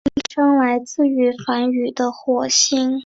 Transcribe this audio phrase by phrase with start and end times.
[0.15, 2.99] 名称来自于梵语的火星。